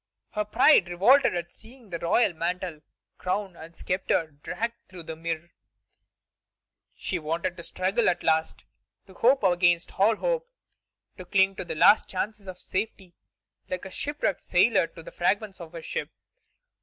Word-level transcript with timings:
Her 0.31 0.45
pride 0.45 0.87
revolted 0.89 1.35
at 1.35 1.51
seeing 1.51 1.91
the 1.91 1.99
royal 1.99 2.33
mantle, 2.33 2.81
crown, 3.19 3.55
and 3.55 3.75
sceptre 3.75 4.31
dragged 4.41 4.73
through 4.89 5.03
the 5.03 5.15
mire. 5.15 5.51
She 6.95 7.19
wanted 7.19 7.55
to 7.57 7.63
struggle 7.63 8.05
to 8.07 8.15
the 8.17 8.25
last, 8.25 8.65
to 9.05 9.13
hope 9.13 9.43
against 9.43 9.99
all 9.99 10.15
hope, 10.15 10.49
to 11.17 11.25
cling 11.25 11.55
to 11.57 11.65
the 11.65 11.75
last 11.75 12.09
chances 12.09 12.47
of 12.47 12.57
safety 12.57 13.13
like 13.69 13.85
a 13.85 13.91
shipwrecked 13.91 14.41
sailor 14.41 14.87
to 14.87 15.03
the 15.03 15.11
fragments 15.11 15.61
of 15.61 15.73
his 15.73 15.85
ship. 15.85 16.09